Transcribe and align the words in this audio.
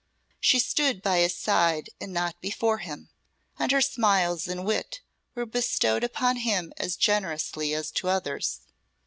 She 0.39 0.57
stood 0.57 1.03
by 1.03 1.19
his 1.19 1.35
side 1.37 1.91
and 1.99 2.11
not 2.11 2.41
before 2.41 2.79
him, 2.79 3.11
and 3.59 3.71
her 3.71 3.81
smiles 3.81 4.47
and 4.47 4.65
wit 4.65 5.01
were 5.35 5.45
bestowed 5.45 6.03
upon 6.03 6.37
him 6.37 6.73
as 6.77 6.95
generously 6.95 7.75
as 7.75 7.91
to 7.91 8.09
others. 8.09 8.61